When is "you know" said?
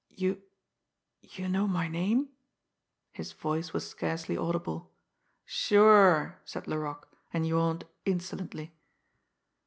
1.21-1.67